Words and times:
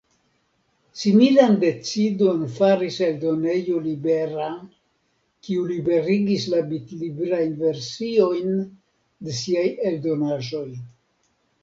Similan 1.01 1.53
decidon 1.63 2.39
faris 2.53 2.97
Eldonejo 3.07 3.77
Libera, 3.83 4.49
kiu 5.47 5.67
liberigis 5.75 6.49
la 6.57 6.63
bitlibrajn 6.75 7.55
versiojn 7.63 8.59
de 9.27 9.39
siaj 9.43 9.67
eldonaĵoj. 9.91 10.69